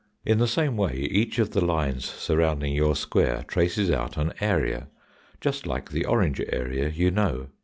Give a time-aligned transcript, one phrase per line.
[0.25, 4.87] In the same way each of the lines surrounding your square traces out an area,
[5.39, 7.49] just like the orange area you know.